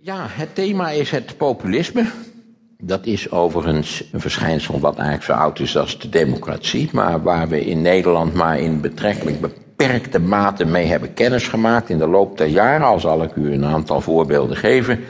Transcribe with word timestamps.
Ja, 0.00 0.26
het 0.28 0.54
thema 0.54 0.90
is 0.90 1.10
het 1.10 1.36
populisme. 1.36 2.04
Dat 2.78 3.06
is 3.06 3.30
overigens 3.30 4.04
een 4.12 4.20
verschijnsel 4.20 4.80
wat 4.80 4.94
eigenlijk 4.94 5.24
zo 5.24 5.32
oud 5.32 5.58
is 5.58 5.76
als 5.76 5.98
de 5.98 6.08
democratie, 6.08 6.88
maar 6.92 7.22
waar 7.22 7.48
we 7.48 7.64
in 7.64 7.82
Nederland 7.82 8.34
maar 8.34 8.58
in 8.58 8.80
betrekkelijk 8.80 9.40
beperkte 9.40 10.18
mate 10.18 10.64
mee 10.64 10.86
hebben 10.86 11.14
kennis 11.14 11.48
gemaakt 11.48 11.90
in 11.90 11.98
de 11.98 12.06
loop 12.06 12.38
der 12.38 12.46
jaren. 12.46 12.86
Al 12.86 13.00
zal 13.00 13.22
ik 13.22 13.36
u 13.36 13.52
een 13.52 13.64
aantal 13.64 14.00
voorbeelden 14.00 14.56
geven 14.56 15.00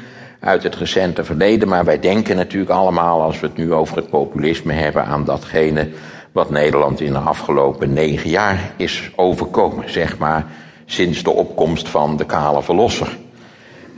uit 0.41 0.63
het 0.63 0.77
recente 0.77 1.25
verleden, 1.25 1.69
maar 1.69 1.85
wij 1.85 2.01
denken 2.01 2.37
natuurlijk 2.37 2.71
allemaal 2.71 3.23
als 3.23 3.41
we 3.41 3.47
het 3.47 3.57
nu 3.57 3.73
over 3.73 3.97
het 3.97 4.11
populisme 4.11 4.73
hebben 4.73 5.05
aan 5.05 5.25
datgene 5.25 5.89
wat 6.33 6.51
Nederland 6.51 7.01
in 7.01 7.13
de 7.13 7.19
afgelopen 7.19 7.93
negen 7.93 8.31
jaar 8.31 8.73
is 8.77 9.11
overkomen, 9.17 9.91
zeg 9.91 10.19
maar 10.19 10.47
sinds 10.85 11.23
de 11.23 11.31
opkomst 11.31 11.89
van 11.89 12.17
de 12.17 12.27
kale 12.27 12.63
verlosser. 12.63 13.23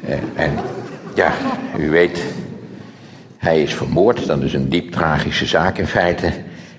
Eh, 0.04 0.18
en 0.34 0.58
ja, 1.14 1.32
u 1.78 1.90
weet, 1.90 2.24
hij 3.36 3.62
is 3.62 3.74
vermoord. 3.74 4.26
Dat 4.26 4.42
is 4.42 4.52
een 4.52 4.68
diep 4.68 4.92
tragische 4.92 5.46
zaak 5.46 5.78
in 5.78 5.86
feite. 5.86 6.32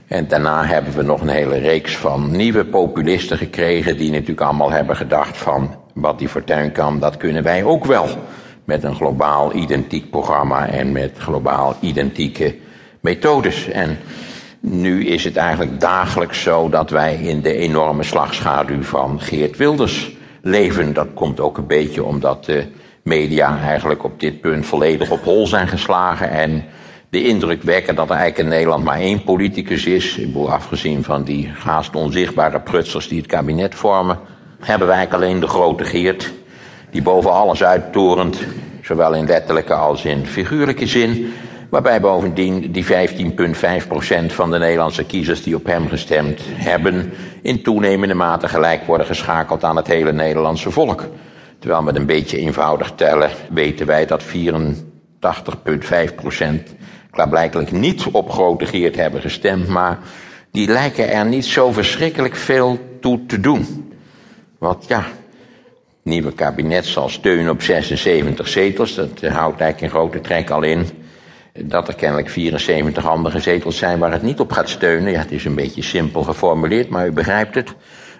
En 0.08 0.28
daarna 0.28 0.66
hebben 0.66 0.94
we 0.94 1.02
nog 1.02 1.22
een 1.22 1.28
hele 1.28 1.58
reeks 1.58 1.98
van 1.98 2.32
nieuwe 2.32 2.66
populisten 2.66 3.38
gekregen... 3.38 3.98
die 3.98 4.12
natuurlijk 4.12 4.42
allemaal 4.42 4.72
hebben 4.72 4.95
gedacht 4.95 5.38
van... 5.38 5.76
wat 5.94 6.20
die 6.20 6.30
fortuin 6.30 6.72
kan, 6.72 7.00
dat 7.00 7.18
kunnen 7.18 7.44
wij 7.44 7.64
ook 7.64 7.86
wel. 7.86 8.08
Met 8.64 8.84
een 8.84 8.95
globaal 8.95 9.54
identiek 9.54 10.09
programma 10.09 10.68
en 10.68 10.92
met 10.92 11.12
globaal 11.18 11.78
identieke 11.81 12.56
methodes. 13.00 13.68
En 13.68 13.98
nu 14.59 15.06
is 15.06 15.23
het 15.23 15.36
eigenlijk 15.36 15.80
dagelijks 15.80 16.42
zo 16.42 16.70
dat 16.70 16.90
wij 16.90 17.16
in 17.16 17.42
de 17.42 17.54
enorme 17.54 18.04
slagschaduw 18.04 18.84
van 18.84 19.22
Geert 19.22 19.58
Wilders 19.58 20.16
leven. 20.42 20.94
Dat 20.94 21.08
komt 21.14 21.40
ook 21.40 21.58
een 21.58 21.68
beetje 21.68 22.04
omdat 22.04 22.45
de 22.45 22.68
media 23.08 23.60
eigenlijk 23.62 24.04
op 24.04 24.20
dit 24.20 24.42
punt 24.42 24.66
volledig 24.66 25.12
op 25.12 25.24
hol 25.24 25.48
zijn 25.48 25.68
geslagen. 25.68 26.30
En 26.30 26.64
de 27.10 27.24
indruk 27.24 27.64
wekken 27.64 27.95
dat 27.95 28.09
er 28.09 28.16
eigenlijk 28.16 28.44
in 28.44 28.56
Nederland 28.56 28.84
maar 28.84 29.00
één 29.00 29.23
politicus 29.23 29.86
is. 29.86 30.18
Ik 30.18 30.26
bedoel, 30.26 30.52
afgezien 30.52 31.04
van 31.04 31.23
die 31.23 31.52
haast 31.64 31.96
onzichtbare 31.96 32.59
prutsers 32.59 33.08
die 33.08 33.18
het 33.18 33.28
kabinet 33.28 33.76
vormen. 33.76 34.20
Hebben 34.59 34.88
wij 34.88 34.96
eigenlijk 34.98 35.26
alleen 35.26 35.40
de 35.40 35.48
grote 35.48 35.84
Geert. 35.84 36.34
Die 36.92 37.02
boven 37.02 37.31
alles 37.31 37.64
uittorent. 37.64 38.40
Zowel 38.81 39.14
in 39.14 39.26
letterlijke 39.26 39.74
als 39.74 40.06
in 40.06 40.26
figuurlijke 40.26 40.88
zin. 40.88 41.34
Waarbij 41.70 42.02
bovendien 42.02 42.72
die 42.72 42.86
15,5% 42.86 42.90
van 44.28 44.52
de 44.52 44.58
Nederlandse 44.58 45.03
kiezers 45.03 45.44
die 45.44 45.56
op 45.56 45.66
hem 45.66 45.88
gestemd 45.88 46.42
hebben, 46.46 47.14
in 47.42 47.64
toenemende 47.64 48.14
mate 48.14 48.48
gelijk 48.48 48.86
worden 48.86 49.08
geschakeld 49.08 49.64
aan 49.64 49.76
het 49.76 49.88
hele 49.88 50.14
Nederlandse 50.14 50.72
volk. 50.72 51.09
Terwijl 51.68 51.88
met 51.88 51.96
een 51.96 52.06
beetje 52.06 52.38
eenvoudig 52.38 52.92
tellen 52.96 53.30
weten 53.50 53.86
wij 53.86 54.06
dat 54.06 54.23
84,5% 54.23 54.30
klaarblijkelijk 57.12 57.72
niet 57.72 58.06
op 58.12 58.32
grote 58.32 58.66
Geert 58.66 58.96
hebben 58.96 59.22
gestemd, 59.22 59.68
maar 59.68 60.00
die 60.52 60.68
lijken 60.68 61.12
er 61.12 61.26
niet 61.26 61.46
zo 61.46 61.72
verschrikkelijk 61.72 62.36
veel 62.36 62.80
toe 63.02 63.26
te 63.26 63.40
doen. 63.40 63.94
Want 64.58 64.88
ja, 64.88 65.00
het 65.00 65.06
nieuwe 66.04 66.32
kabinet 66.32 66.86
zal 66.86 67.09
steunen 67.09 67.52
op 67.52 67.62
76 67.62 68.48
zetels, 68.48 68.96
dat 68.96 69.09
houdt 69.22 69.62
eigenlijk 69.62 69.81
in 69.81 69.90
grote 69.90 70.22
trek 70.22 70.50
al 70.50 70.64
in 70.64 70.86
dat 71.54 71.88
er 71.88 71.96
kennelijk 71.96 72.30
74 72.30 73.06
andere 73.06 73.40
zetels 73.40 73.78
zijn 73.78 74.00
waar 74.00 74.12
het 74.12 74.22
niet 74.22 74.40
op 74.40 74.52
gaat 74.52 74.70
steunen. 74.70 75.12
Ja, 75.12 75.20
het 75.20 75.31
is 75.31 75.46
een 75.46 75.56
beetje 75.56 75.84
simpel 75.84 76.24
geformuleerd, 76.24 76.90
maar 76.90 77.08
u 77.08 77.12
begrijpt 77.12 77.56
het. 77.56 77.74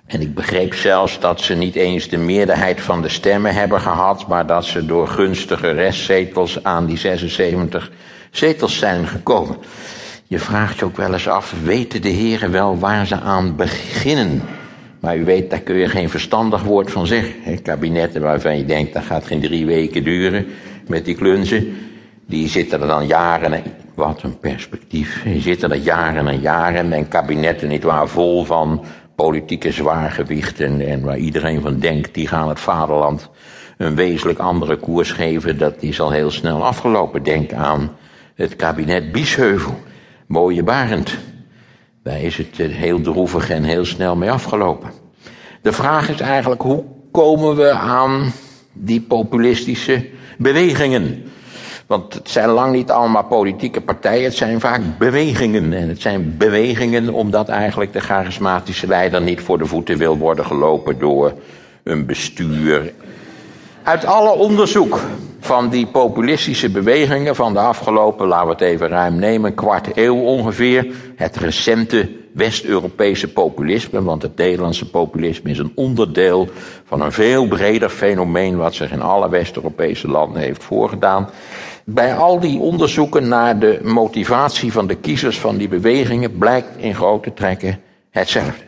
En 0.08 0.22
ik 0.22 0.34
begreep 0.34 0.74
zelfs 0.74 1.20
dat 1.20 1.42
ze 1.42 1.56
niet 1.56 1.76
eens 1.76 2.10
de 2.10 2.18
meerderheid 2.18 2.82
van 2.82 3.02
de 3.02 3.10
stemmen 3.10 3.54
hebben 3.54 3.82
gehad, 3.82 4.28
maar 4.28 4.46
dat 4.46 4.66
ze 4.66 4.86
door 4.86 5.08
gunstige 5.08 5.72
restzetels 5.72 6.64
aan 6.64 6.86
die 6.86 6.98
76 6.98 7.92
zetels 8.32 8.78
zijn 8.78 9.08
gekomen. 9.08 9.58
Je 10.28 10.40
vraagt 10.40 10.80
je 10.80 10.86
ook 10.86 10.98
wel 10.98 11.14
eens 11.14 11.28
af, 11.28 11.54
weten 11.64 12.02
de 12.02 12.10
heren 12.10 12.52
wel 12.52 12.80
waar 12.80 13.08
ze 13.08 13.20
aan 13.20 13.56
beginnen? 13.56 14.42
Maar 15.00 15.18
u 15.18 15.26
weet, 15.26 15.50
daar 15.50 15.60
kun 15.60 15.76
je 15.76 15.90
geen 15.90 16.10
verstandig 16.10 16.64
woord 16.64 16.92
van 16.92 17.08
zeggen. 17.08 17.62
Kabinetten 17.62 18.22
waarvan 18.22 18.58
je 18.58 18.66
denkt, 18.66 18.94
dat 18.94 19.04
gaat 19.04 19.28
geen 19.28 19.42
drie 19.42 19.66
weken 19.66 20.04
duren 20.04 20.46
met 20.88 21.06
die 21.06 21.16
klunzen. 21.16 21.78
Die 22.28 22.48
zitten 22.48 22.82
er 22.82 22.88
dan 22.88 23.08
jaren, 23.08 23.64
wat 23.96 24.24
een 24.24 24.40
perspectief, 24.40 25.24
die 25.24 25.42
zitten 25.42 25.72
er 25.72 25.78
jaren 25.78 26.28
en 26.28 26.40
jaren 26.40 26.94
en 26.94 27.08
kabinetten 27.08 27.68
niet 27.68 27.84
waar 27.84 28.08
vol 28.08 28.44
van 28.44 28.84
politieke 29.18 29.72
zwaargewichten 29.72 30.88
en 30.88 31.02
waar 31.02 31.18
iedereen 31.18 31.62
van 31.62 31.80
denkt, 31.80 32.14
die 32.14 32.28
gaan 32.28 32.50
het 32.50 32.60
vaderland 32.60 33.30
een 33.78 33.96
wezenlijk 33.96 34.40
andere 34.40 34.78
koers 34.78 35.12
geven, 35.12 35.58
dat 35.58 35.76
is 35.80 36.00
al 36.00 36.12
heel 36.12 36.32
snel 36.32 36.66
afgelopen. 36.66 37.24
Denk 37.24 37.54
aan 37.54 37.98
het 38.36 38.56
kabinet 38.56 39.12
Biesheuvel, 39.12 39.80
mooie 40.28 40.64
Barend. 40.64 41.18
Daar 42.04 42.22
is 42.22 42.38
het 42.38 42.58
heel 42.58 43.02
droevig 43.02 43.50
en 43.50 43.64
heel 43.64 43.86
snel 43.86 44.16
mee 44.16 44.32
afgelopen. 44.32 44.92
De 45.62 45.72
vraag 45.72 46.10
is 46.10 46.20
eigenlijk, 46.20 46.62
hoe 46.62 46.84
komen 47.12 47.56
we 47.56 47.72
aan 47.72 48.32
die 48.74 49.02
populistische 49.02 50.10
bewegingen? 50.38 51.24
Want 51.88 52.14
het 52.14 52.30
zijn 52.30 52.50
lang 52.50 52.74
niet 52.74 52.92
allemaal 52.92 53.24
politieke 53.24 53.82
partijen, 53.82 54.24
het 54.24 54.36
zijn 54.36 54.60
vaak 54.60 54.82
bewegingen. 54.98 55.74
En 55.74 55.90
het 55.90 56.02
zijn 56.02 56.38
bewegingen 56.38 57.14
omdat 57.14 57.50
eigenlijk 57.50 57.94
de 57.94 58.00
charismatische 58.00 58.88
leider 58.88 59.22
niet 59.22 59.42
voor 59.42 59.58
de 59.58 59.66
voeten 59.66 59.98
wil 59.98 60.18
worden 60.18 60.46
gelopen 60.46 61.00
door 61.00 61.34
een 61.84 62.06
bestuur. 62.06 62.94
Uit 63.84 64.06
alle 64.06 64.30
onderzoek 64.30 65.00
van 65.40 65.70
die 65.70 65.86
populistische 65.86 66.70
bewegingen 66.70 67.36
van 67.36 67.54
de 67.54 67.60
afgelopen, 67.60 68.28
laten 68.28 68.46
we 68.46 68.52
het 68.52 68.62
even 68.62 68.88
ruim 68.88 69.16
nemen, 69.16 69.54
kwart 69.54 69.98
eeuw 69.98 70.16
ongeveer, 70.16 70.88
het 71.16 71.36
recente 71.36 72.10
West-Europese 72.34 73.28
populisme, 73.28 74.04
want 74.04 74.22
het 74.22 74.36
Nederlandse 74.36 74.90
populisme 74.90 75.50
is 75.50 75.58
een 75.58 75.72
onderdeel 75.76 76.48
van 76.86 77.02
een 77.02 77.12
veel 77.12 77.48
breder 77.48 77.90
fenomeen 77.90 78.58
wat 78.58 78.76
zich 78.76 78.92
in 78.92 79.02
alle 79.02 79.30
West-Europese 79.30 80.08
landen 80.08 80.42
heeft 80.42 80.64
voorgedaan. 80.64 81.30
Bij 81.90 82.16
al 82.16 82.40
die 82.40 82.60
onderzoeken 82.60 83.28
naar 83.28 83.60
de 83.60 83.80
motivatie 83.84 84.72
van 84.72 84.88
de 84.88 84.96
kiezers 84.96 85.40
van 85.40 85.58
die 85.58 85.68
bewegingen 85.68 86.38
blijkt 86.38 86.78
in 86.78 86.96
grote 86.96 87.34
trekken 87.34 87.80
hetzelfde. 88.10 88.64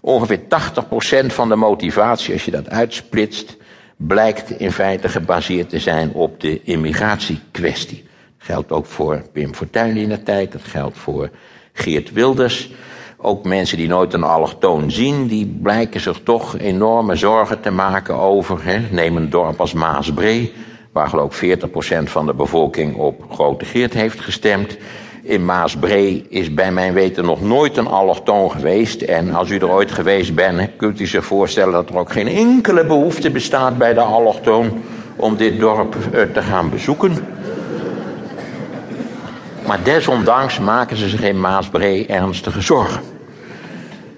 Ongeveer 0.00 0.40
80% 0.40 1.26
van 1.26 1.48
de 1.48 1.56
motivatie, 1.56 2.32
als 2.32 2.44
je 2.44 2.50
dat 2.50 2.68
uitsplitst, 2.70 3.56
blijkt 3.96 4.50
in 4.50 4.72
feite 4.72 5.08
gebaseerd 5.08 5.68
te 5.68 5.78
zijn 5.78 6.12
op 6.12 6.40
de 6.40 6.62
immigratiekwestie. 6.62 8.02
Dat 8.38 8.46
geldt 8.46 8.72
ook 8.72 8.86
voor 8.86 9.22
Pim 9.32 9.54
Fortuyn 9.54 9.96
in 9.96 10.08
de 10.08 10.22
tijd, 10.22 10.52
dat 10.52 10.64
geldt 10.64 10.98
voor 10.98 11.30
Geert 11.72 12.12
Wilders. 12.12 12.70
Ook 13.16 13.44
mensen 13.44 13.76
die 13.76 13.88
nooit 13.88 14.12
een 14.12 14.22
allochtoon 14.22 14.90
zien, 14.90 15.26
die 15.26 15.46
blijken 15.62 16.00
zich 16.00 16.20
toch 16.22 16.58
enorme 16.58 17.16
zorgen 17.16 17.60
te 17.60 17.70
maken 17.70 18.14
over, 18.14 18.64
hè, 18.64 18.80
neem 18.90 19.16
een 19.16 19.30
dorp 19.30 19.60
als 19.60 19.72
Maasbree, 19.72 20.52
waar 20.98 21.08
geloof 21.08 21.42
ik 21.42 21.58
40% 21.60 22.02
van 22.02 22.26
de 22.26 22.34
bevolking 22.34 22.96
op 22.96 23.24
Grote 23.30 23.64
Geert 23.64 23.94
heeft 23.94 24.20
gestemd. 24.20 24.76
In 25.22 25.44
Maasbree 25.44 26.26
is 26.28 26.54
bij 26.54 26.72
mijn 26.72 26.92
weten 26.92 27.24
nog 27.24 27.40
nooit 27.40 27.76
een 27.76 27.86
allochtoon 27.86 28.50
geweest. 28.50 29.02
En 29.02 29.34
als 29.34 29.50
u 29.50 29.56
er 29.56 29.70
ooit 29.70 29.92
geweest 29.92 30.34
bent, 30.34 30.70
kunt 30.76 31.00
u 31.00 31.06
zich 31.06 31.24
voorstellen 31.24 31.72
dat 31.72 31.88
er 31.88 31.98
ook 31.98 32.12
geen 32.12 32.28
enkele 32.28 32.84
behoefte 32.84 33.30
bestaat 33.30 33.78
bij 33.78 33.94
de 33.94 34.00
allochtoon 34.00 34.82
om 35.16 35.36
dit 35.36 35.60
dorp 35.60 35.96
eh, 36.12 36.22
te 36.22 36.42
gaan 36.42 36.70
bezoeken. 36.70 37.12
Maar 39.66 39.78
desondanks 39.82 40.58
maken 40.58 40.96
ze 40.96 41.08
zich 41.08 41.22
in 41.22 41.40
Maasbree 41.40 42.06
ernstige 42.06 42.60
zorgen. 42.60 43.00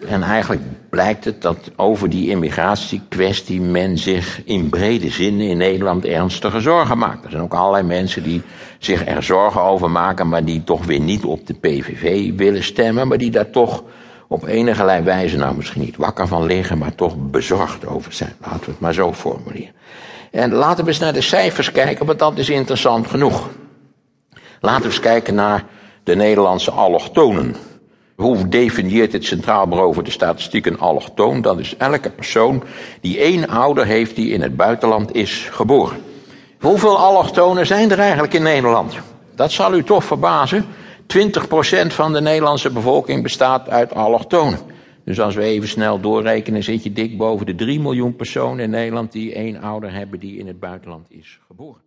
En 0.09 0.23
eigenlijk 0.23 0.63
blijkt 0.91 1.25
het 1.25 1.43
dat 1.43 1.71
over 1.77 2.11
die 2.11 2.28
immigratiekwestie 2.28 3.61
men 3.61 3.99
zich 3.99 4.45
in 4.45 4.69
brede 4.69 5.11
zin 5.11 5.41
in 5.41 5.56
Nederland 5.56 6.05
ernstige 6.05 6.61
zorgen 6.61 6.99
maakt. 6.99 7.25
Er 7.25 7.31
zijn 7.31 7.43
ook 7.43 7.55
allerlei 7.55 7.83
mensen 7.83 8.22
die 8.22 8.42
zich 8.78 9.07
er 9.07 9.22
zorgen 9.22 9.63
over 9.63 9.91
maken, 9.91 10.28
maar 10.28 10.45
die 10.45 10.65
toch 10.65 10.84
weer 10.84 11.01
niet 11.01 11.25
op 11.25 11.47
de 11.47 11.54
PVV 11.54 12.33
willen 12.37 12.65
stemmen, 12.65 13.09
maar 13.09 13.19
die 13.19 13.31
daar 13.31 13.51
toch 13.51 13.83
op 14.28 14.47
enige 14.47 15.03
wijze, 15.03 15.37
nou 15.37 15.57
misschien 15.57 15.81
niet 15.81 15.97
wakker 15.97 16.27
van 16.28 16.47
liggen, 16.47 16.78
maar 16.78 16.95
toch 16.95 17.15
bezorgd 17.16 17.87
over 17.87 18.13
zijn. 18.13 18.33
Laten 18.41 18.65
we 18.65 18.71
het 18.71 18.81
maar 18.81 18.95
zo 18.95 19.13
formuleren. 19.13 19.75
En 20.31 20.53
laten 20.53 20.84
we 20.84 20.91
eens 20.91 20.98
naar 20.98 21.13
de 21.13 21.21
cijfers 21.21 21.72
kijken, 21.72 22.07
want 22.07 22.19
dat 22.19 22.39
is 22.39 22.51
interessant 22.51 23.07
genoeg. 23.07 23.48
Laten 24.60 24.83
we 24.83 24.89
eens 24.89 25.01
kijken 25.01 25.34
naar 25.34 25.65
de 26.04 26.15
Nederlandse 26.15 26.71
allochtonen. 26.71 27.57
Hoe 28.21 28.49
definieert 28.49 29.13
het 29.13 29.25
Centraal 29.25 29.67
Bureau 29.69 29.95
voor 29.95 30.03
de 30.03 30.11
Statistiek 30.11 30.67
een 30.67 30.78
allochtoon? 30.78 31.41
Dat 31.41 31.59
is 31.59 31.77
elke 31.77 32.11
persoon 32.11 32.63
die 33.01 33.19
één 33.19 33.49
ouder 33.49 33.87
heeft 33.87 34.17
die 34.17 34.31
in 34.33 34.41
het 34.41 34.57
buitenland 34.57 35.15
is 35.15 35.49
geboren. 35.51 35.99
Hoeveel 36.59 36.99
allochtonen 36.99 37.67
zijn 37.67 37.91
er 37.91 37.99
eigenlijk 37.99 38.34
in 38.34 38.43
Nederland? 38.43 38.95
Dat 39.34 39.53
zal 39.53 39.75
u 39.75 39.84
toch 39.84 40.05
verbazen. 40.05 40.65
20% 41.07 41.87
van 41.87 42.13
de 42.13 42.21
Nederlandse 42.21 42.71
bevolking 42.71 43.22
bestaat 43.22 43.69
uit 43.69 43.95
allochtonen. 43.95 44.59
Dus 45.05 45.21
als 45.21 45.34
we 45.34 45.43
even 45.43 45.69
snel 45.69 46.01
doorrekenen, 46.01 46.63
zit 46.63 46.83
je 46.83 46.93
dik 46.93 47.19
boven 47.19 47.47
de 47.47 47.55
3 47.55 47.81
miljoen 47.81 48.16
personen 48.16 48.65
in 48.65 48.71
Nederland 48.71 49.13
die 49.13 49.34
één 49.34 49.61
ouder 49.61 49.93
hebben 49.93 50.19
die 50.19 50.39
in 50.39 50.47
het 50.47 50.61
buitenland 50.61 51.07
is 51.11 51.39
geboren. 51.47 51.78